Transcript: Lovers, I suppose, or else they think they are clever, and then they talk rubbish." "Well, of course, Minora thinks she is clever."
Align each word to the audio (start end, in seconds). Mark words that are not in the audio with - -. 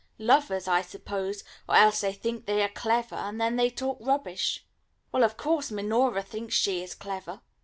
Lovers, 0.17 0.67
I 0.67 0.81
suppose, 0.81 1.43
or 1.69 1.75
else 1.75 2.01
they 2.01 2.11
think 2.11 2.47
they 2.47 2.63
are 2.63 2.69
clever, 2.69 3.13
and 3.13 3.39
then 3.39 3.55
they 3.55 3.69
talk 3.69 3.99
rubbish." 4.01 4.65
"Well, 5.11 5.23
of 5.23 5.37
course, 5.37 5.69
Minora 5.69 6.23
thinks 6.23 6.55
she 6.55 6.81
is 6.81 6.95
clever." 6.95 7.41